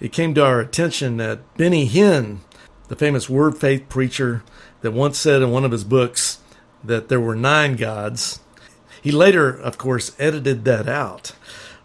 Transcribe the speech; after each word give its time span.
It 0.00 0.12
came 0.12 0.34
to 0.34 0.44
our 0.44 0.60
attention 0.60 1.16
that 1.16 1.56
Benny 1.56 1.88
Hinn, 1.88 2.38
the 2.88 2.96
famous 2.96 3.28
word 3.28 3.56
faith 3.56 3.88
preacher 3.88 4.42
that 4.82 4.92
once 4.92 5.18
said 5.18 5.42
in 5.42 5.50
one 5.50 5.64
of 5.64 5.72
his 5.72 5.84
books 5.84 6.38
that 6.84 7.08
there 7.08 7.20
were 7.20 7.36
nine 7.36 7.76
gods, 7.76 8.40
he 9.02 9.10
later, 9.10 9.48
of 9.50 9.78
course, 9.78 10.14
edited 10.18 10.64
that 10.64 10.88
out. 10.88 11.32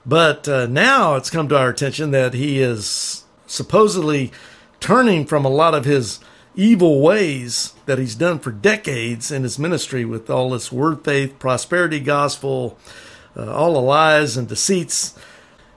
But 0.05 0.47
uh, 0.47 0.65
now 0.67 1.15
it's 1.15 1.29
come 1.29 1.47
to 1.49 1.57
our 1.57 1.69
attention 1.69 2.11
that 2.11 2.33
he 2.33 2.59
is 2.59 3.23
supposedly 3.45 4.31
turning 4.79 5.25
from 5.25 5.45
a 5.45 5.49
lot 5.49 5.75
of 5.75 5.85
his 5.85 6.19
evil 6.55 7.01
ways 7.01 7.73
that 7.85 7.99
he's 7.99 8.15
done 8.15 8.39
for 8.39 8.51
decades 8.51 9.31
in 9.31 9.43
his 9.43 9.59
ministry 9.59 10.03
with 10.03 10.29
all 10.29 10.49
this 10.49 10.71
word 10.71 11.03
faith, 11.03 11.37
prosperity 11.39 11.99
gospel, 11.99 12.77
uh, 13.37 13.53
all 13.53 13.73
the 13.73 13.81
lies 13.81 14.35
and 14.35 14.47
deceits 14.47 15.17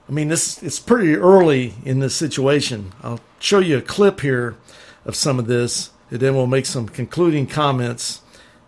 I 0.08 0.12
mean, 0.12 0.28
this 0.28 0.62
it's 0.62 0.78
pretty 0.78 1.16
early 1.16 1.74
in 1.84 2.00
this 2.00 2.14
situation. 2.14 2.92
I'll 3.02 3.20
show 3.38 3.58
you 3.58 3.78
a 3.78 3.82
clip 3.82 4.20
here 4.20 4.56
of 5.04 5.16
some 5.16 5.38
of 5.38 5.46
this, 5.46 5.90
and 6.10 6.20
then 6.20 6.34
we'll 6.34 6.46
make 6.46 6.66
some 6.66 6.88
concluding 6.88 7.46
comments 7.46 8.20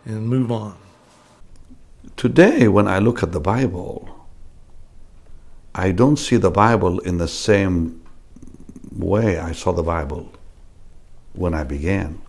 and 0.04 0.28
move 0.28 0.50
on. 0.50 0.76
Today, 2.16 2.68
when 2.68 2.88
I 2.88 3.00
look 3.00 3.22
at 3.22 3.32
the 3.32 3.40
Bible, 3.40 4.26
I 5.74 5.92
don't 5.92 6.16
see 6.16 6.38
the 6.38 6.50
Bible 6.50 7.00
in 7.00 7.18
the 7.18 7.28
same 7.28 8.02
way 8.90 9.38
I 9.38 9.52
saw 9.52 9.72
the 9.72 9.82
Bible 9.82 10.32
when 11.34 11.52
I 11.52 11.64
began. 11.64 12.22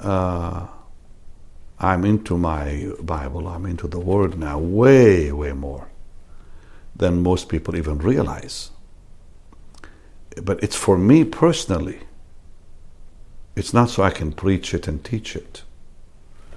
Uh, 0.00 0.66
I'm 1.78 2.04
into 2.04 2.36
my 2.36 2.90
Bible, 3.00 3.46
I'm 3.46 3.66
into 3.66 3.86
the 3.86 4.00
Word 4.00 4.36
now, 4.36 4.58
way, 4.58 5.30
way 5.30 5.52
more 5.52 5.87
than 6.98 7.22
most 7.22 7.48
people 7.48 7.76
even 7.76 7.98
realize. 7.98 8.70
But 10.42 10.62
it's 10.62 10.76
for 10.76 10.98
me 10.98 11.24
personally. 11.24 12.00
It's 13.56 13.74
not 13.74 13.90
so 13.90 14.02
I 14.02 14.10
can 14.10 14.32
preach 14.32 14.74
it 14.74 14.86
and 14.86 15.02
teach 15.02 15.34
it. 15.34 15.62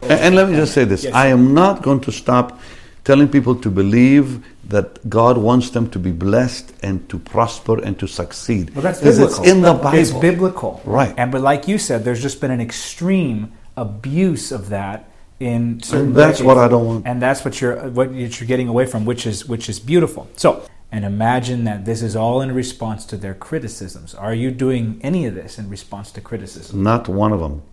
And, 0.01 0.11
and 0.11 0.35
let 0.35 0.49
me 0.49 0.55
just 0.55 0.73
say 0.73 0.83
this 0.83 1.03
yes. 1.03 1.13
I 1.13 1.27
am 1.27 1.53
not 1.53 1.81
going 1.81 2.01
to 2.01 2.11
stop 2.11 2.59
telling 3.03 3.27
people 3.27 3.55
to 3.55 3.69
believe 3.69 4.45
that 4.67 5.09
God 5.09 5.37
wants 5.37 5.71
them 5.71 5.89
to 5.89 5.99
be 5.99 6.11
blessed 6.11 6.73
and 6.83 7.07
to 7.09 7.17
prosper 7.17 7.81
and 7.83 7.97
to 7.99 8.07
succeed. 8.07 8.69
Well, 8.75 8.83
that's 8.83 9.01
biblical. 9.01 9.27
It's 9.27 9.51
in 9.51 9.61
the 9.61 9.73
Bible. 9.73 9.97
It's 9.97 10.11
biblical. 10.11 10.81
Right. 10.85 11.13
And 11.17 11.31
but 11.31 11.41
like 11.41 11.67
you 11.67 11.77
said, 11.77 12.03
there's 12.03 12.21
just 12.21 12.39
been 12.39 12.51
an 12.51 12.61
extreme 12.61 13.51
abuse 13.75 14.51
of 14.51 14.69
that 14.69 15.10
in 15.41 15.81
certain 15.81 16.07
and 16.07 16.15
that's 16.15 16.39
what 16.39 16.57
I 16.57 16.67
don't 16.67 16.85
want. 16.85 17.07
And 17.07 17.21
that's 17.21 17.43
what 17.43 17.59
you're 17.59 17.89
what 17.89 18.13
you're 18.13 18.47
getting 18.47 18.67
away 18.67 18.85
from, 18.85 19.05
which 19.05 19.25
is 19.25 19.45
which 19.47 19.67
is 19.67 19.79
beautiful. 19.79 20.29
So, 20.35 20.63
and 20.91 21.03
imagine 21.03 21.63
that 21.63 21.83
this 21.85 22.03
is 22.03 22.15
all 22.15 22.41
in 22.41 22.53
response 22.53 23.05
to 23.07 23.17
their 23.17 23.33
criticisms. 23.33 24.13
Are 24.13 24.35
you 24.35 24.51
doing 24.51 24.99
any 25.01 25.25
of 25.25 25.33
this 25.33 25.57
in 25.57 25.67
response 25.69 26.11
to 26.11 26.21
criticism? 26.21 26.83
Not 26.83 27.07
one 27.07 27.33
of 27.33 27.39
them. 27.39 27.63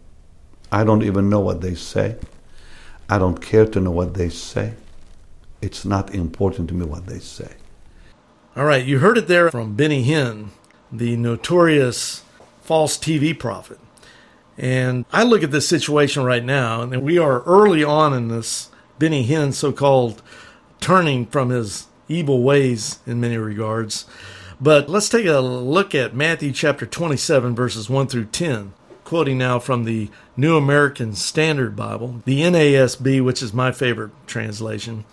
I 0.72 0.82
don't 0.84 1.02
even 1.02 1.28
know 1.28 1.40
what 1.40 1.60
they 1.60 1.74
say. 1.74 2.16
I 3.10 3.18
don't 3.18 3.40
care 3.40 3.66
to 3.66 3.80
know 3.80 3.90
what 3.90 4.14
they 4.14 4.30
say. 4.30 4.74
It's 5.60 5.84
not 5.84 6.14
important 6.14 6.68
to 6.68 6.74
me 6.74 6.86
what 6.86 7.06
they 7.06 7.18
say. 7.18 7.52
All 8.56 8.64
right, 8.64 8.84
you 8.84 8.98
heard 8.98 9.18
it 9.18 9.28
there 9.28 9.50
from 9.50 9.74
Benny 9.76 10.04
Hinn, 10.04 10.48
the 10.90 11.16
notorious 11.16 12.22
false 12.62 12.96
TV 12.98 13.38
prophet. 13.38 13.78
And 14.58 15.04
I 15.12 15.22
look 15.22 15.44
at 15.44 15.52
this 15.52 15.68
situation 15.68 16.24
right 16.24 16.44
now, 16.44 16.82
and 16.82 17.02
we 17.02 17.16
are 17.16 17.42
early 17.44 17.84
on 17.84 18.12
in 18.12 18.26
this 18.26 18.70
Benny 18.98 19.24
Hinn 19.26 19.54
so 19.54 19.72
called 19.72 20.20
turning 20.80 21.26
from 21.26 21.50
his 21.50 21.86
evil 22.08 22.42
ways 22.42 22.98
in 23.06 23.20
many 23.20 23.36
regards. 23.36 24.04
But 24.60 24.88
let's 24.88 25.08
take 25.08 25.26
a 25.26 25.38
look 25.38 25.94
at 25.94 26.16
Matthew 26.16 26.50
chapter 26.50 26.84
27, 26.84 27.54
verses 27.54 27.88
1 27.88 28.08
through 28.08 28.24
10, 28.26 28.72
quoting 29.04 29.38
now 29.38 29.60
from 29.60 29.84
the 29.84 30.10
New 30.36 30.56
American 30.56 31.14
Standard 31.14 31.76
Bible, 31.76 32.22
the 32.24 32.40
NASB, 32.40 33.24
which 33.24 33.40
is 33.40 33.54
my 33.54 33.70
favorite 33.70 34.10
translation. 34.26 35.04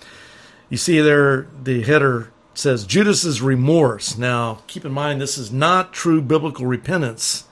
You 0.69 0.77
see 0.77 0.99
there, 0.99 1.47
the 1.61 1.83
header 1.83 2.31
says 2.55 2.85
Judas's 2.85 3.43
remorse. 3.43 4.17
Now, 4.17 4.63
keep 4.65 4.85
in 4.85 4.91
mind, 4.91 5.21
this 5.21 5.37
is 5.37 5.51
not 5.51 5.93
true 5.93 6.21
biblical 6.21 6.65
repentance 6.65 7.44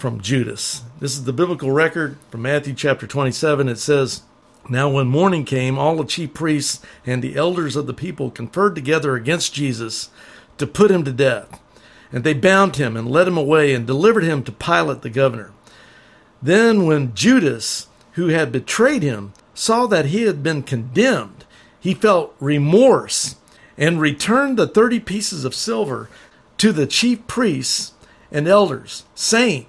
from 0.00 0.20
Judas. 0.22 0.82
This 0.98 1.12
is 1.12 1.24
the 1.24 1.32
biblical 1.32 1.70
record 1.70 2.16
from 2.30 2.40
Matthew 2.40 2.72
chapter 2.72 3.06
27. 3.06 3.68
It 3.68 3.76
says, 3.76 4.22
Now 4.66 4.88
when 4.88 5.08
morning 5.08 5.44
came, 5.44 5.78
all 5.78 5.96
the 5.96 6.04
chief 6.04 6.32
priests 6.32 6.80
and 7.04 7.22
the 7.22 7.36
elders 7.36 7.76
of 7.76 7.86
the 7.86 7.92
people 7.92 8.30
conferred 8.30 8.74
together 8.74 9.14
against 9.14 9.52
Jesus 9.52 10.08
to 10.56 10.66
put 10.66 10.90
him 10.90 11.04
to 11.04 11.12
death. 11.12 11.60
And 12.10 12.24
they 12.24 12.32
bound 12.32 12.76
him 12.76 12.96
and 12.96 13.10
led 13.10 13.28
him 13.28 13.36
away 13.36 13.74
and 13.74 13.86
delivered 13.86 14.24
him 14.24 14.42
to 14.44 14.52
Pilate 14.52 15.02
the 15.02 15.10
governor. 15.10 15.52
Then 16.40 16.86
when 16.86 17.14
Judas, 17.14 17.88
who 18.12 18.28
had 18.28 18.50
betrayed 18.50 19.02
him, 19.02 19.34
saw 19.52 19.86
that 19.86 20.06
he 20.06 20.22
had 20.22 20.42
been 20.42 20.62
condemned, 20.62 21.44
he 21.78 21.92
felt 21.92 22.34
remorse 22.40 23.36
and 23.76 24.00
returned 24.00 24.58
the 24.58 24.66
thirty 24.66 24.98
pieces 24.98 25.44
of 25.44 25.54
silver 25.54 26.08
to 26.56 26.72
the 26.72 26.86
chief 26.86 27.26
priests 27.26 27.92
and 28.32 28.48
elders, 28.48 29.04
saying, 29.14 29.66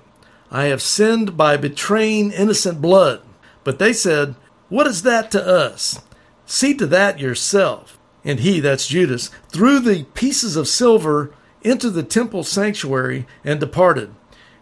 I 0.51 0.65
have 0.65 0.81
sinned 0.81 1.37
by 1.37 1.55
betraying 1.55 2.31
innocent 2.31 2.81
blood. 2.81 3.21
But 3.63 3.79
they 3.79 3.93
said, 3.93 4.35
What 4.69 4.85
is 4.85 5.03
that 5.03 5.31
to 5.31 5.45
us? 5.45 6.01
See 6.45 6.73
to 6.75 6.85
that 6.87 7.19
yourself. 7.19 7.97
And 8.23 8.41
he, 8.41 8.59
that's 8.59 8.87
Judas, 8.87 9.31
threw 9.49 9.79
the 9.79 10.03
pieces 10.13 10.55
of 10.55 10.67
silver 10.67 11.33
into 11.61 11.89
the 11.89 12.03
temple 12.03 12.43
sanctuary 12.43 13.25
and 13.43 13.59
departed. 13.59 14.13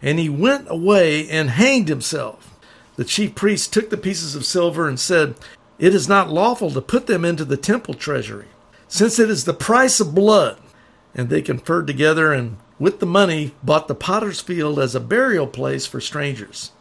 And 0.01 0.19
he 0.19 0.30
went 0.30 0.68
away 0.69 1.27
and 1.27 1.50
hanged 1.50 1.89
himself. 1.89 2.56
The 2.95 3.03
chief 3.03 3.36
priests 3.36 3.68
took 3.68 3.89
the 3.89 3.97
pieces 3.97 4.36
of 4.36 4.45
silver 4.45 4.88
and 4.88 5.00
said, 5.00 5.36
It 5.77 5.95
is 5.95 6.07
not 6.07 6.30
lawful 6.30 6.71
to 6.71 6.81
put 6.81 7.07
them 7.07 7.25
into 7.25 7.45
the 7.45 7.57
temple 7.57 7.95
treasury, 7.95 8.47
since 8.88 9.19
it 9.19 9.30
is 9.30 9.45
the 9.45 9.53
price 9.53 10.00
of 10.00 10.15
blood. 10.15 10.59
And 11.15 11.30
they 11.30 11.41
conferred 11.41 11.88
together 11.88 12.31
and 12.31 12.57
with 12.79 12.99
the 12.99 13.05
money 13.05 13.53
bought 13.61 13.87
the 13.87 13.95
potter's 13.95 14.41
field 14.41 14.79
as 14.79 14.95
a 14.95 14.99
burial 14.99 15.45
place 15.47 15.85
for 15.85 15.99
strangers. 15.99 16.71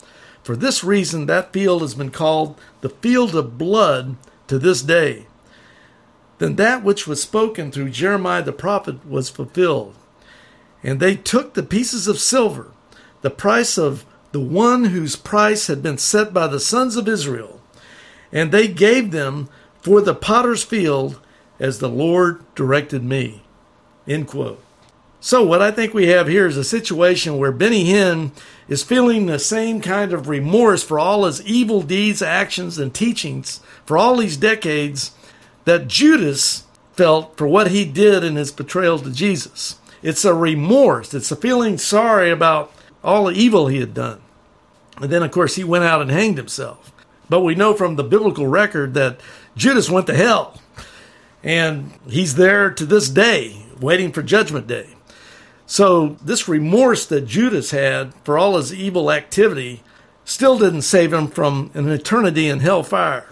For 0.43 0.57
this 0.57 0.83
reason, 0.83 1.27
that 1.27 1.53
field 1.53 1.83
has 1.83 1.95
been 1.95 2.11
called 2.11 2.59
the 2.81 2.89
field 2.89 3.35
of 3.35 3.59
blood 3.59 4.17
to 4.47 4.59
this 4.59 4.81
day. 4.81 5.27
Then 6.39 6.57
that 6.57 6.85
which 6.85 7.07
was 7.07 7.21
spoken 7.21 7.71
through 7.71 7.91
Jeremiah 7.91 8.43
the 8.43 8.53
prophet 8.53 9.07
was 9.07 9.29
fulfilled. 9.29 9.95
And 10.83 11.01
they 11.01 11.17
took 11.17 11.55
the 11.55 11.65
pieces 11.65 12.07
of 12.07 12.21
silver, 12.21 12.71
the 13.23 13.31
price 13.31 13.77
of 13.77 14.07
the 14.31 14.41
one 14.41 14.87
whose 14.87 15.17
price 15.17 15.67
had 15.67 15.83
been 15.83 15.99
set 15.99 16.33
by 16.33 16.47
the 16.47 16.61
sons 16.61 16.97
of 16.97 17.09
Israel, 17.09 17.61
and 18.31 18.53
they 18.53 18.69
gave 18.69 19.11
them 19.11 19.49
for 19.81 20.01
the 20.01 20.15
potter's 20.15 20.63
field 20.63 21.21
as 21.59 21.79
the 21.79 21.89
Lord 21.89 22.43
directed 22.55 23.03
me. 23.03 23.43
End 24.07 24.29
quote. 24.29 24.63
So, 25.21 25.43
what 25.43 25.61
I 25.61 25.73
think 25.73 25.93
we 25.93 26.07
have 26.09 26.29
here 26.29 26.47
is 26.47 26.57
a 26.57 26.63
situation 26.63 27.39
where 27.39 27.51
Benny 27.51 27.87
Hinn 27.87 28.31
is 28.69 28.85
feeling 28.85 29.27
the 29.27 29.41
same 29.41 29.81
kind 29.81 30.13
of 30.13 30.29
remorse 30.29 30.85
for 30.85 30.99
all 30.99 31.25
his 31.25 31.43
evil 31.43 31.83
deeds, 31.83 32.23
actions, 32.23 32.79
and 32.79 32.95
teachings 32.95 33.61
for 33.85 33.99
all 33.99 34.17
these 34.17 34.37
decades 34.37 35.11
that 35.65 35.89
Judas 35.89 36.65
felt 36.93 37.37
for 37.37 37.49
what 37.49 37.71
he 37.71 37.85
did 37.85 38.23
in 38.23 38.37
his 38.37 38.53
betrayal 38.53 38.99
to 39.01 39.11
Jesus. 39.11 39.77
It's 40.03 40.25
a 40.25 40.35
remorse, 40.35 41.13
it's 41.13 41.33
a 41.33 41.37
feeling 41.37 41.79
sorry 41.79 42.31
about 42.31 42.73
all 43.03 43.25
the 43.25 43.35
evil 43.35 43.67
he 43.67 43.81
had 43.81 43.95
done. 43.95 44.21
And 44.99 45.11
then, 45.11 45.23
of 45.23 45.33
course, 45.33 45.57
he 45.57 45.65
went 45.65 45.85
out 45.85 46.01
and 46.01 46.11
hanged 46.11 46.39
himself. 46.39 46.93
But 47.29 47.41
we 47.41 47.55
know 47.55 47.75
from 47.75 47.97
the 47.97 48.05
biblical 48.05 48.47
record 48.47 48.95
that 48.95 49.21
Judas 49.57 49.91
went 49.91 50.07
to 50.07 50.15
hell. 50.15 50.61
And 51.43 51.93
he's 52.09 52.35
there 52.35 52.71
to 52.71 52.85
this 52.85 53.09
day, 53.09 53.65
waiting 53.81 54.13
for 54.13 54.23
Judgment 54.23 54.67
Day. 54.67 54.89
So, 55.71 56.17
this 56.25 56.49
remorse 56.49 57.05
that 57.05 57.27
Judas 57.27 57.73
had 57.73 58.15
for 58.25 58.39
all 58.39 58.57
his 58.57 58.73
evil 58.73 59.13
activity 59.13 59.83
still 60.25 60.59
didn't 60.59 60.83
save 60.83 61.13
him 61.13 61.29
from 61.29 61.71
an 61.75 61.91
eternity 61.91 62.49
in 62.49 62.61
hellfire. 62.61 63.27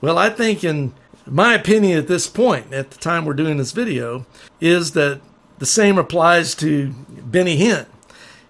Well, 0.00 0.16
I 0.16 0.30
think, 0.30 0.64
in 0.64 0.94
my 1.26 1.52
opinion 1.52 1.98
at 1.98 2.08
this 2.08 2.26
point, 2.26 2.72
at 2.72 2.90
the 2.90 2.96
time 2.96 3.26
we're 3.26 3.34
doing 3.34 3.58
this 3.58 3.72
video, 3.72 4.24
is 4.62 4.92
that 4.92 5.20
the 5.58 5.66
same 5.66 5.98
applies 5.98 6.54
to 6.54 6.88
Benny 7.08 7.58
Hinn. 7.58 7.84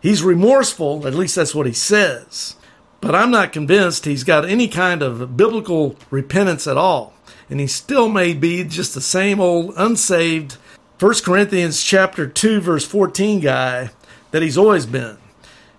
He's 0.00 0.22
remorseful, 0.22 1.04
at 1.04 1.14
least 1.14 1.34
that's 1.34 1.56
what 1.56 1.66
he 1.66 1.72
says, 1.72 2.54
but 3.00 3.16
I'm 3.16 3.32
not 3.32 3.52
convinced 3.52 4.04
he's 4.04 4.22
got 4.22 4.48
any 4.48 4.68
kind 4.68 5.02
of 5.02 5.36
biblical 5.36 5.96
repentance 6.08 6.68
at 6.68 6.76
all. 6.76 7.14
And 7.50 7.58
he 7.58 7.66
still 7.66 8.08
may 8.08 8.32
be 8.32 8.62
just 8.62 8.94
the 8.94 9.00
same 9.00 9.40
old 9.40 9.74
unsaved 9.76 10.56
1 11.00 11.14
Corinthians 11.24 11.82
chapter 11.82 12.26
2 12.26 12.60
verse 12.60 12.86
14 12.86 13.40
guy 13.40 13.90
that 14.30 14.42
he's 14.42 14.58
always 14.58 14.86
been. 14.86 15.18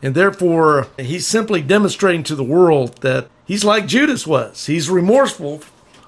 And 0.02 0.14
therefore, 0.14 0.88
he's 1.00 1.26
simply 1.26 1.62
demonstrating 1.62 2.24
to 2.24 2.36
the 2.36 2.44
world 2.44 2.98
that 3.02 3.30
he's 3.46 3.64
like 3.64 3.88
Judas 3.88 4.28
was. 4.28 4.66
He's 4.66 4.90
remorseful, 4.90 5.62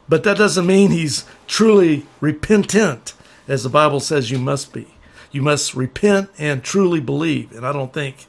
but 0.10 0.24
that 0.24 0.38
doesn't 0.38 0.68
mean 0.68 0.92
he's 0.92 1.26
truly 1.48 2.06
repentant, 2.20 3.14
as 3.48 3.64
the 3.64 3.70
Bible 3.70 4.02
says 4.02 4.30
you 4.30 4.40
must 4.40 4.74
be. 4.74 4.88
You 5.32 5.42
must 5.42 5.74
repent 5.74 6.30
and 6.38 6.64
truly 6.64 7.00
believe. 7.00 7.54
And 7.54 7.66
I 7.66 7.72
don't 7.72 7.94
think 7.94 8.28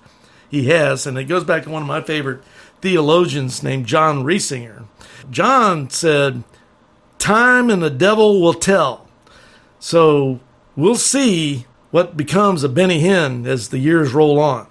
he 0.49 0.69
has. 0.69 1.07
And 1.07 1.19
it 1.19 1.25
goes 1.25 1.45
back 1.45 1.65
to 1.65 1.71
one 1.71 1.83
of 1.83 1.89
my 1.89 2.01
favorite 2.01 2.43
theologians 2.81 3.63
named 3.63 3.87
John 3.87 4.25
Reisinger. 4.25 4.85
John 5.31 5.91
said, 5.91 6.45
Time 7.19 7.69
and 7.69 7.83
the 7.83 7.91
devil 7.91 8.41
will 8.41 8.55
tell. 8.55 9.09
So 9.81 10.41
we'll 10.79 10.95
see 10.95 11.67
what 11.91 12.17
becomes 12.17 12.63
of 12.63 12.73
Benny 12.73 13.03
Hinn 13.03 13.47
as 13.47 13.69
the 13.69 13.79
years 13.79 14.15
roll 14.15 14.39
on. 14.39 14.69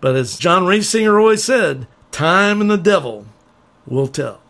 But 0.00 0.14
as 0.14 0.38
John 0.38 0.62
Reisinger 0.62 1.20
always 1.20 1.42
said, 1.42 1.88
time 2.12 2.60
and 2.60 2.70
the 2.70 2.78
devil 2.78 3.26
will 3.84 4.06
tell. 4.06 4.40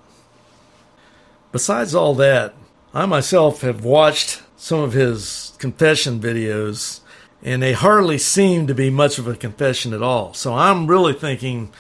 Besides 1.53 1.95
all 1.95 2.15
that, 2.17 2.55
I 2.93 3.07
myself 3.07 3.63
have 3.63 3.83
watched 3.83 4.43
some 4.57 4.81
of 4.81 4.93
his 4.93 5.55
confession 5.59 6.21
videos, 6.21 7.01
and 7.43 7.63
they 7.63 7.73
hardly 7.73 8.19
seem 8.19 8.67
to 8.67 8.75
be 8.75 8.91
much 8.91 9.19
of 9.19 9.27
a 9.27 9.35
confession 9.35 9.95
at 9.95 10.03
all. 10.03 10.35
So 10.35 10.53
I'm 10.53 10.87
really 10.87 11.15
thinking 11.15 11.73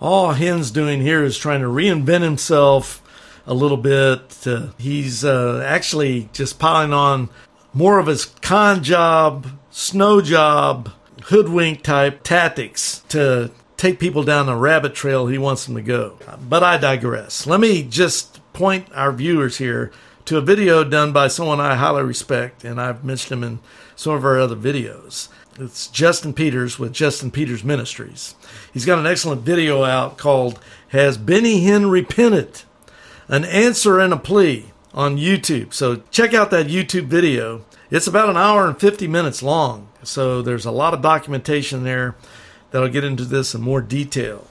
all 0.00 0.34
Hinn's 0.34 0.72
doing 0.72 1.00
here 1.00 1.22
is 1.22 1.38
trying 1.38 1.60
to 1.60 1.68
reinvent 1.68 2.22
himself 2.22 3.00
a 3.46 3.54
little 3.54 3.76
bit. 3.76 4.46
Uh, 4.46 4.68
he's 4.78 5.24
uh, 5.24 5.62
actually 5.64 6.28
just 6.32 6.58
piling 6.58 6.92
on 6.92 7.28
more 7.74 7.98
of 7.98 8.06
his 8.06 8.24
con 8.24 8.82
job, 8.82 9.48
snow 9.70 10.20
job, 10.20 10.90
hoodwink 11.24 11.82
type 11.82 12.22
tactics 12.22 13.00
to 13.08 13.50
take 13.76 13.98
people 13.98 14.22
down 14.22 14.46
the 14.46 14.56
rabbit 14.56 14.94
trail 14.94 15.26
he 15.26 15.36
wants 15.36 15.66
them 15.66 15.74
to 15.74 15.82
go. 15.82 16.16
But 16.48 16.62
I 16.62 16.78
digress. 16.78 17.46
Let 17.46 17.60
me 17.60 17.82
just 17.82 18.40
point 18.52 18.86
our 18.94 19.12
viewers 19.12 19.58
here 19.58 19.90
to 20.26 20.38
a 20.38 20.40
video 20.40 20.84
done 20.84 21.12
by 21.12 21.28
someone 21.28 21.60
I 21.60 21.74
highly 21.74 22.02
respect, 22.02 22.64
and 22.64 22.80
I've 22.80 23.04
mentioned 23.04 23.42
him 23.42 23.44
in 23.44 23.58
some 23.96 24.14
of 24.14 24.24
our 24.24 24.38
other 24.38 24.56
videos. 24.56 25.28
It's 25.58 25.88
Justin 25.88 26.32
Peters 26.32 26.78
with 26.78 26.92
Justin 26.92 27.30
Peters 27.30 27.62
Ministries. 27.62 28.34
He's 28.72 28.86
got 28.86 28.98
an 28.98 29.06
excellent 29.06 29.42
video 29.42 29.84
out 29.84 30.16
called 30.16 30.58
Has 30.88 31.18
Benny 31.18 31.60
Hinn 31.60 31.90
Repented? 31.90 32.62
An 33.28 33.44
Answer 33.44 34.00
and 34.00 34.12
a 34.12 34.16
Plea 34.16 34.72
on 34.94 35.18
YouTube. 35.18 35.74
So 35.74 35.96
check 36.10 36.32
out 36.32 36.50
that 36.52 36.68
YouTube 36.68 37.06
video. 37.06 37.64
It's 37.90 38.06
about 38.06 38.30
an 38.30 38.36
hour 38.36 38.66
and 38.66 38.78
50 38.78 39.08
minutes 39.08 39.42
long. 39.42 39.88
So 40.02 40.40
there's 40.40 40.64
a 40.64 40.70
lot 40.70 40.94
of 40.94 41.02
documentation 41.02 41.84
there 41.84 42.14
that'll 42.70 42.88
get 42.88 43.04
into 43.04 43.24
this 43.24 43.54
in 43.54 43.60
more 43.60 43.82
detail. 43.82 44.46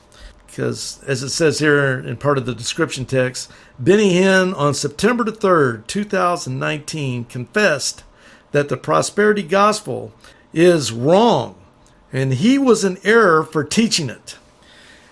Because 0.45 1.03
as 1.07 1.23
it 1.23 1.29
says 1.29 1.59
here 1.59 1.97
in 1.97 2.17
part 2.17 2.37
of 2.37 2.45
the 2.45 2.53
description 2.53 3.05
text, 3.05 3.51
Benny 3.79 4.13
Hinn 4.13 4.55
on 4.55 4.75
September 4.75 5.23
the 5.23 5.31
3rd, 5.31 5.87
2019 5.87 7.25
confessed 7.25 8.03
that 8.51 8.69
the 8.69 8.77
prosperity 8.77 9.41
gospel 9.41 10.13
is 10.53 10.91
wrong 10.91 11.55
and 12.11 12.35
he 12.35 12.59
was 12.59 12.83
in 12.83 12.99
error 13.03 13.43
for 13.43 13.63
teaching 13.63 14.09
it. 14.09 14.37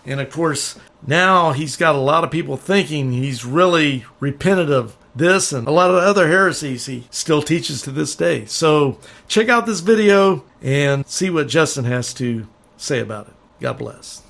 And 0.05 0.19
of 0.19 0.31
course, 0.31 0.77
now 1.05 1.51
he's 1.53 1.75
got 1.75 1.95
a 1.95 1.99
lot 1.99 2.23
of 2.23 2.29
people 2.29 2.57
thinking 2.57 3.11
he's 3.11 3.43
really 3.43 4.05
repented 4.19 4.71
of 4.71 4.95
this 5.15 5.51
and 5.51 5.67
a 5.67 5.71
lot 5.71 5.89
of 5.89 5.97
other 5.97 6.27
heresies 6.27 6.85
he 6.85 7.05
still 7.09 7.41
teaches 7.41 7.81
to 7.83 7.91
this 7.91 8.15
day. 8.15 8.45
So 8.45 8.99
check 9.27 9.49
out 9.49 9.65
this 9.65 9.81
video 9.81 10.43
and 10.61 11.07
see 11.07 11.29
what 11.29 11.47
Justin 11.47 11.85
has 11.85 12.13
to 12.15 12.47
say 12.77 12.99
about 12.99 13.27
it. 13.27 13.33
God 13.59 13.77
bless. 13.77 14.23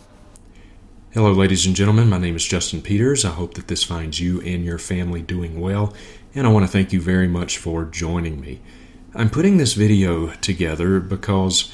Hello, 1.11 1.33
ladies 1.33 1.65
and 1.65 1.75
gentlemen. 1.75 2.09
My 2.09 2.17
name 2.17 2.35
is 2.35 2.45
Justin 2.45 2.81
Peters. 2.81 3.25
I 3.25 3.31
hope 3.31 3.55
that 3.55 3.67
this 3.67 3.83
finds 3.83 4.19
you 4.19 4.39
and 4.41 4.63
your 4.63 4.77
family 4.77 5.21
doing 5.21 5.59
well, 5.59 5.93
and 6.33 6.47
I 6.47 6.49
want 6.49 6.65
to 6.65 6.71
thank 6.71 6.93
you 6.93 7.01
very 7.01 7.27
much 7.27 7.57
for 7.57 7.83
joining 7.83 8.39
me. 8.39 8.61
I'm 9.13 9.29
putting 9.29 9.57
this 9.57 9.73
video 9.73 10.27
together 10.35 11.01
because 11.01 11.69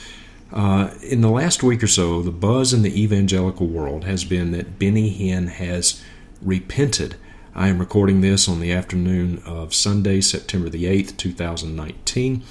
uh, 0.52 0.90
in 1.04 1.22
the 1.22 1.30
last 1.30 1.62
week 1.62 1.84
or 1.84 1.88
so, 1.88 2.24
the 2.24 2.32
buzz 2.32 2.74
in 2.74 2.82
the 2.82 3.00
evangelical 3.00 3.68
world 3.68 4.06
has 4.06 4.24
been 4.26 4.52
that 4.54 4.80
Benny 4.80 5.16
Hinn 5.16 5.50
has 5.50 6.04
repented 6.42 7.16
I 7.58 7.70
am 7.70 7.80
recording 7.80 8.22
this 8.22 8.48
on 8.48 8.60
the 8.60 8.72
afternoon 8.72 9.42
of 9.44 9.74
Sunday, 9.74 10.22
September 10.22 10.70
the 10.70 10.84
8th, 10.84 11.18
2019. 11.18 12.44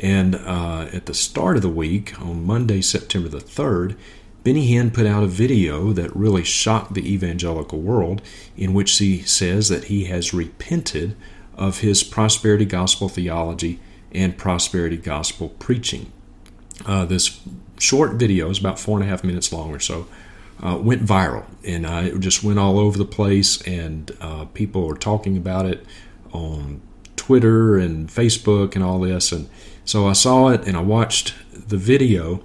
And 0.00 0.36
uh, 0.36 0.86
at 0.92 1.06
the 1.06 1.12
start 1.12 1.56
of 1.56 1.62
the 1.62 1.68
week, 1.68 2.20
on 2.22 2.46
Monday, 2.46 2.80
September 2.80 3.28
the 3.28 3.38
3rd, 3.38 3.96
Benny 4.44 4.72
Hinn 4.72 4.94
put 4.94 5.06
out 5.06 5.24
a 5.24 5.26
video 5.26 5.92
that 5.94 6.14
really 6.14 6.44
shocked 6.44 6.94
the 6.94 7.12
evangelical 7.12 7.80
world, 7.80 8.22
in 8.56 8.74
which 8.74 8.96
he 8.98 9.22
says 9.22 9.70
that 9.70 9.86
he 9.86 10.04
has 10.04 10.32
repented 10.32 11.16
of 11.56 11.80
his 11.80 12.04
prosperity 12.04 12.64
gospel 12.64 13.08
theology 13.08 13.80
and 14.12 14.38
prosperity 14.38 14.96
gospel 14.96 15.48
preaching. 15.48 16.12
Uh, 16.86 17.04
this 17.04 17.40
short 17.80 18.12
video 18.12 18.50
is 18.50 18.60
about 18.60 18.78
four 18.78 18.98
and 19.00 19.04
a 19.04 19.10
half 19.10 19.24
minutes 19.24 19.52
long 19.52 19.74
or 19.74 19.80
so 19.80 20.06
uh, 20.62 20.78
went 20.80 21.02
viral 21.04 21.44
and 21.64 21.86
uh, 21.86 22.02
it 22.04 22.20
just 22.20 22.42
went 22.44 22.58
all 22.58 22.78
over 22.78 22.96
the 22.96 23.04
place 23.04 23.60
and 23.62 24.16
uh, 24.20 24.44
people 24.46 24.86
were 24.86 24.96
talking 24.96 25.36
about 25.36 25.66
it 25.66 25.84
on 26.32 26.80
twitter 27.16 27.76
and 27.76 28.08
facebook 28.08 28.74
and 28.74 28.84
all 28.84 29.00
this 29.00 29.32
and 29.32 29.48
so 29.84 30.06
i 30.06 30.12
saw 30.12 30.48
it 30.48 30.66
and 30.66 30.76
i 30.76 30.80
watched 30.80 31.34
the 31.68 31.76
video 31.76 32.42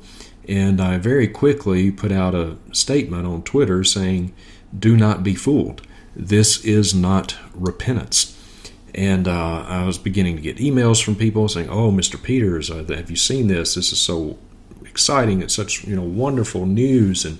and 0.47 0.79
i 0.81 0.97
very 0.97 1.27
quickly 1.27 1.91
put 1.91 2.11
out 2.11 2.33
a 2.35 2.57
statement 2.71 3.25
on 3.25 3.41
twitter 3.43 3.83
saying 3.83 4.33
do 4.77 4.95
not 4.95 5.23
be 5.23 5.35
fooled 5.35 5.81
this 6.15 6.63
is 6.65 6.93
not 6.93 7.35
repentance 7.53 8.35
And 8.95 9.27
uh, 9.27 9.65
I 9.67 9.85
was 9.85 9.97
beginning 9.97 10.35
to 10.35 10.41
get 10.41 10.57
emails 10.57 11.03
from 11.03 11.15
people 11.15 11.47
saying, 11.47 11.69
"Oh, 11.69 11.91
Mr. 11.91 12.21
Peters, 12.21 12.71
uh, 12.71 12.83
have 12.89 13.09
you 13.09 13.15
seen 13.15 13.47
this? 13.47 13.75
This 13.75 13.91
is 13.93 13.99
so 13.99 14.37
exciting! 14.83 15.41
It's 15.41 15.53
such 15.53 15.83
you 15.85 15.95
know 15.95 16.03
wonderful 16.03 16.65
news." 16.65 17.23
And 17.25 17.37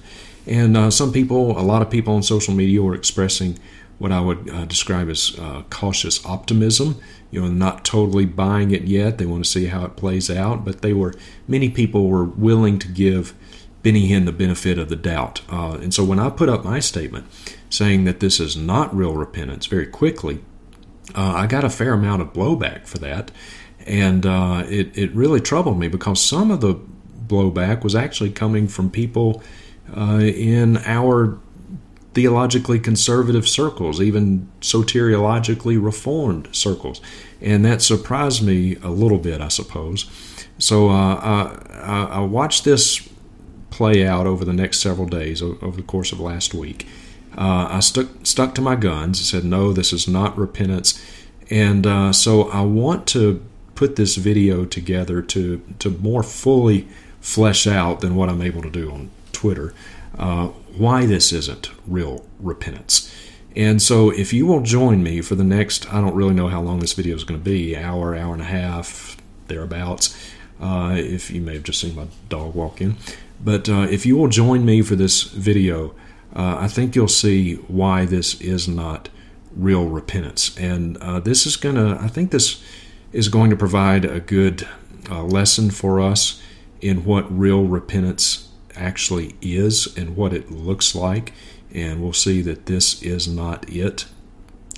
and 0.50 0.76
uh, 0.76 0.90
some 0.90 1.14
people, 1.14 1.58
a 1.58 1.62
lot 1.62 1.84
of 1.84 1.92
people 1.92 2.16
on 2.16 2.24
social 2.24 2.56
media, 2.56 2.82
were 2.82 2.96
expressing 2.96 3.60
what 4.00 4.12
I 4.12 4.20
would 4.20 4.50
uh, 4.50 4.66
describe 4.66 5.08
as 5.08 5.38
uh, 5.40 5.62
cautious 5.70 6.26
optimism. 6.26 7.00
You 7.30 7.42
know, 7.42 7.50
not 7.50 7.86
totally 7.86 8.26
buying 8.26 8.72
it 8.72 8.84
yet. 8.84 9.20
They 9.20 9.28
want 9.28 9.46
to 9.46 9.50
see 9.50 9.68
how 9.68 9.86
it 9.86 9.96
plays 9.96 10.32
out, 10.32 10.66
but 10.66 10.82
they 10.82 10.94
were 10.94 11.14
many 11.48 11.70
people 11.70 12.10
were 12.10 12.24
willing 12.24 12.80
to 12.80 12.88
give 12.88 13.36
Benny 13.84 14.10
Hinn 14.10 14.26
the 14.26 14.32
benefit 14.32 14.80
of 14.80 14.90
the 14.90 14.96
doubt. 14.96 15.42
Uh, 15.50 15.78
and 15.82 15.94
so 15.94 16.04
when 16.04 16.20
I 16.20 16.32
put 16.32 16.50
up 16.50 16.66
my 16.66 16.80
statement 16.80 17.28
saying 17.70 18.06
that 18.06 18.20
this 18.20 18.40
is 18.40 18.58
not 18.58 18.96
real 18.96 19.14
repentance 19.14 19.68
very 19.68 19.86
quickly, 19.86 20.40
uh, 21.14 21.34
I 21.36 21.46
got 21.46 21.64
a 21.64 21.70
fair 21.70 21.94
amount 21.94 22.24
of 22.24 22.34
blowback 22.34 22.88
for 22.88 22.98
that. 22.98 23.30
And 23.86 24.26
uh, 24.26 24.64
it, 24.68 24.98
it 24.98 25.14
really 25.14 25.40
troubled 25.40 25.78
me 25.78 25.88
because 25.88 26.24
some 26.24 26.50
of 26.50 26.62
the 26.62 26.76
blowback 27.28 27.84
was 27.84 27.96
actually 27.96 28.32
coming 28.32 28.68
from 28.68 28.90
people 28.90 29.44
uh, 29.96 30.20
in 30.20 30.78
our 30.86 31.38
theologically 32.14 32.80
conservative 32.80 33.48
circles, 33.48 34.02
even 34.02 34.50
soteriologically 34.62 35.82
reformed 35.82 36.50
circles. 36.52 37.02
And 37.42 37.64
that 37.66 37.82
surprised 37.82 38.46
me 38.46 38.76
a 38.84 38.90
little 38.90 39.20
bit, 39.20 39.42
I 39.42 39.48
suppose. 39.48 40.10
So 40.58 40.90
uh, 40.90 41.60
I, 41.72 42.08
I 42.12 42.20
watched 42.20 42.66
this 42.66 43.08
play 43.70 44.06
out 44.06 44.28
over 44.28 44.44
the 44.44 44.54
next 44.54 44.80
several 44.80 45.08
days, 45.08 45.42
over 45.42 45.78
the 45.78 45.84
course 45.84 46.12
of 46.12 46.20
last 46.20 46.54
week. 46.54 46.88
Uh, 47.38 47.68
I 47.70 47.80
stuck 47.80 48.08
stuck 48.24 48.56
to 48.56 48.62
my 48.62 48.76
guns. 48.76 49.22
said, 49.30 49.46
"No, 49.46 49.72
this 49.72 49.94
is 49.94 50.08
not 50.08 50.38
repentance," 50.38 51.02
and 51.50 51.86
uh, 51.86 52.12
so 52.12 52.50
I 52.50 52.62
want 52.62 53.08
to 53.10 53.42
put 53.76 53.96
this 53.96 54.16
video 54.18 54.66
together 54.66 55.22
to 55.22 55.62
to 55.78 55.92
more 55.92 56.24
fully 56.24 56.88
flesh 57.22 57.68
out 57.68 58.02
than 58.02 58.16
what 58.16 58.30
I'm 58.30 58.42
able 58.42 58.62
to 58.64 58.70
do 58.70 58.92
on 58.92 59.12
Twitter 59.40 59.74
uh, 60.18 60.48
why 60.76 61.06
this 61.06 61.32
isn't 61.32 61.72
real 61.88 62.26
repentance. 62.40 63.10
And 63.56 63.82
so, 63.82 64.10
if 64.10 64.34
you 64.34 64.46
will 64.46 64.62
join 64.62 65.02
me 65.02 65.22
for 65.22 65.36
the 65.36 65.46
next, 65.46 65.92
I 65.94 66.02
don't 66.02 66.14
really 66.14 66.34
know 66.34 66.50
how 66.50 66.62
long 66.62 66.80
this 66.80 66.94
video 66.94 67.16
is 67.16 67.24
going 67.24 67.40
to 67.40 67.44
be 67.44 67.76
hour, 67.76 68.16
hour 68.16 68.34
and 68.34 68.42
a 68.42 68.46
half, 68.46 69.18
thereabouts. 69.48 70.16
Uh, 70.62 70.96
if 70.98 71.32
you 71.32 71.40
may 71.40 71.54
have 71.54 71.64
just 71.64 71.80
seen 71.80 71.96
my 71.96 72.08
dog 72.28 72.54
walk 72.54 72.82
in. 72.82 72.98
But 73.42 73.70
uh, 73.70 73.88
if 73.90 74.06
you 74.06 74.18
will 74.18 74.28
join 74.28 74.66
me 74.66 74.82
for 74.82 74.98
this 74.98 75.24
video, 75.24 75.96
uh, 76.36 76.58
I 76.60 76.68
think 76.68 76.96
you'll 76.96 77.08
see 77.08 77.56
why 77.56 78.06
this 78.06 78.40
is 78.42 78.68
not 78.68 79.08
real 79.56 79.86
repentance. 79.86 80.58
And 80.58 80.98
uh, 80.98 81.22
this 81.22 81.46
is 81.46 81.56
going 81.56 81.76
to, 81.76 81.98
I 82.02 82.10
think 82.10 82.32
this 82.32 82.62
is 83.14 83.30
going 83.30 83.50
to 83.52 83.56
provide 83.56 84.04
a 84.04 84.20
good 84.20 84.68
uh, 85.10 85.24
lesson 85.24 85.72
for 85.72 86.02
us 86.02 86.44
in 86.82 87.06
what 87.06 87.26
real 87.36 87.64
repentance 87.64 88.49
actually 88.80 89.36
is 89.42 89.96
and 89.98 90.16
what 90.16 90.34
it 90.34 90.52
looks 90.52 90.96
like. 90.96 91.34
And 91.74 92.02
we'll 92.02 92.14
see 92.14 92.42
that 92.42 92.66
this 92.66 93.02
is 93.04 93.28
not 93.28 93.70
it. 93.70 94.06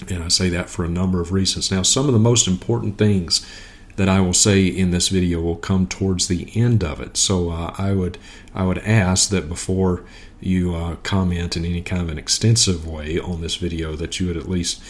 And 0.10 0.24
I 0.24 0.28
say 0.28 0.50
that 0.50 0.70
for 0.70 0.84
a 0.84 0.90
number 0.90 1.22
of 1.22 1.32
reasons. 1.32 1.72
Now, 1.72 1.84
some 1.84 2.08
of 2.08 2.14
the 2.14 2.20
most 2.20 2.48
important 2.48 2.98
things 2.98 3.46
that 3.98 4.10
I 4.10 4.20
will 4.20 4.34
say 4.34 4.66
in 4.66 4.92
this 4.92 5.10
video 5.10 5.42
will 5.42 5.58
come 5.58 5.86
towards 5.86 6.28
the 6.28 6.50
end 6.56 6.84
of 6.84 7.00
it. 7.00 7.18
So 7.18 7.50
uh, 7.50 7.76
I 7.78 7.94
would 7.94 8.18
I 8.54 8.64
would 8.64 8.80
ask 8.80 9.30
that 9.30 9.48
before 9.48 10.04
you 10.40 10.74
uh, 10.74 10.96
comment 10.98 11.56
in 11.56 11.66
any 11.66 11.82
kind 11.82 12.02
of 12.02 12.10
an 12.10 12.18
extensive 12.18 12.88
way 12.88 13.20
on 13.20 13.42
this 13.42 13.56
video, 13.56 13.96
that 13.96 14.20
you 14.20 14.28
would 14.28 14.38
at 14.38 14.50
least 14.50 14.82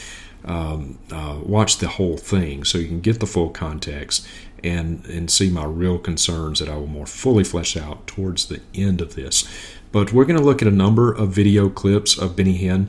um, 0.45 0.97
uh, 1.11 1.39
watch 1.43 1.77
the 1.77 1.87
whole 1.87 2.17
thing 2.17 2.63
so 2.63 2.77
you 2.77 2.87
can 2.87 3.01
get 3.01 3.19
the 3.19 3.27
full 3.27 3.49
context 3.49 4.27
and 4.63 5.05
and 5.05 5.29
see 5.29 5.49
my 5.49 5.65
real 5.65 5.97
concerns 5.97 6.59
that 6.59 6.69
I 6.69 6.75
will 6.75 6.87
more 6.87 7.05
fully 7.05 7.43
flesh 7.43 7.75
out 7.77 8.07
towards 8.07 8.47
the 8.47 8.61
end 8.73 9.01
of 9.01 9.15
this. 9.15 9.47
But 9.91 10.13
we're 10.13 10.25
going 10.25 10.39
to 10.39 10.45
look 10.45 10.61
at 10.61 10.67
a 10.67 10.71
number 10.71 11.11
of 11.11 11.29
video 11.29 11.69
clips 11.69 12.17
of 12.17 12.35
Benny 12.35 12.57
Hinn. 12.57 12.87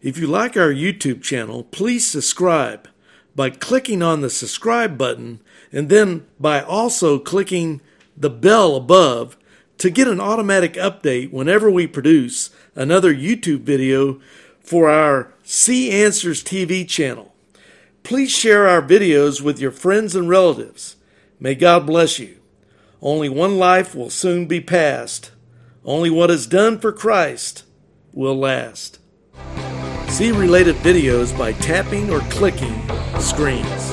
If 0.00 0.18
you 0.18 0.26
like 0.26 0.56
our 0.56 0.72
YouTube 0.72 1.22
channel, 1.22 1.64
please 1.64 2.06
subscribe 2.06 2.88
by 3.34 3.50
clicking 3.50 4.02
on 4.02 4.20
the 4.20 4.30
subscribe 4.30 4.98
button 4.98 5.40
and 5.72 5.88
then 5.88 6.26
by 6.38 6.60
also 6.60 7.18
clicking 7.18 7.80
the 8.16 8.30
bell 8.30 8.76
above 8.76 9.36
to 9.78 9.90
get 9.90 10.08
an 10.08 10.20
automatic 10.20 10.74
update 10.74 11.30
whenever 11.30 11.70
we 11.70 11.86
produce 11.86 12.50
another 12.74 13.14
YouTube 13.14 13.60
video 13.60 14.20
for 14.60 14.90
our 14.90 15.32
See 15.42 15.90
Answers 15.90 16.42
TV 16.44 16.86
channel. 16.86 17.34
Please 18.08 18.30
share 18.30 18.66
our 18.66 18.80
videos 18.80 19.42
with 19.42 19.60
your 19.60 19.70
friends 19.70 20.16
and 20.16 20.30
relatives. 20.30 20.96
May 21.38 21.54
God 21.54 21.84
bless 21.84 22.18
you. 22.18 22.38
Only 23.02 23.28
one 23.28 23.58
life 23.58 23.94
will 23.94 24.08
soon 24.08 24.46
be 24.46 24.62
passed. 24.62 25.30
Only 25.84 26.08
what 26.08 26.30
is 26.30 26.46
done 26.46 26.78
for 26.78 26.90
Christ 26.90 27.64
will 28.14 28.34
last. 28.34 28.98
See 30.08 30.32
related 30.32 30.76
videos 30.76 31.36
by 31.36 31.52
tapping 31.52 32.08
or 32.10 32.20
clicking 32.30 32.80
screens. 33.20 33.92